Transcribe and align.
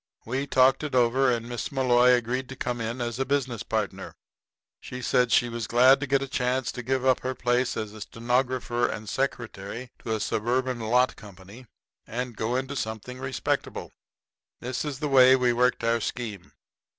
We 0.25 0.47
talked 0.47 0.83
it 0.83 0.95
over, 0.95 1.31
and 1.31 1.47
Miss 1.47 1.71
Malloy 1.71 2.13
agreed 2.13 2.49
to 2.49 2.55
come 2.55 2.81
in 2.81 3.01
as 3.01 3.19
a 3.19 3.23
business 3.23 3.61
partner. 3.61 4.15
She 4.79 4.99
said 4.99 5.31
she 5.31 5.47
was 5.47 5.67
glad 5.67 5.99
to 5.99 6.07
get 6.07 6.23
a 6.23 6.27
chance 6.27 6.71
to 6.71 6.81
give 6.81 7.05
up 7.05 7.19
her 7.19 7.35
place 7.35 7.77
as 7.77 7.91
stenographer 8.01 8.87
and 8.87 9.07
secretary 9.07 9.91
to 9.99 10.15
a 10.15 10.19
suburban 10.19 10.79
lot 10.79 11.15
company, 11.15 11.67
and 12.07 12.35
go 12.35 12.55
into 12.55 12.75
something 12.75 13.19
respectable. 13.19 13.91
This 14.59 14.83
is 14.83 14.97
the 14.97 15.07
way 15.07 15.35
we 15.35 15.53
worked 15.53 15.83
our 15.83 16.01
scheme. 16.01 16.51